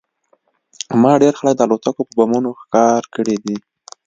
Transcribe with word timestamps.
ما 1.01 1.11
ډېر 1.21 1.33
خلک 1.39 1.55
د 1.57 1.61
الوتکو 1.65 2.01
په 2.07 2.13
بمونو 2.19 2.49
ښکار 2.61 3.01
کړي 3.15 3.35
دي 3.45 3.57